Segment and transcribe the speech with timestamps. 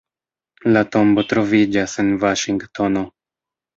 [0.77, 3.05] La tombo troviĝas en Vaŝingtono.